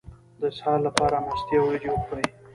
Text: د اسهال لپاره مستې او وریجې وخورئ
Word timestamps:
د 0.39 0.41
اسهال 0.51 0.79
لپاره 0.87 1.15
مستې 1.25 1.55
او 1.59 1.65
وریجې 1.67 1.89
وخورئ 1.91 2.25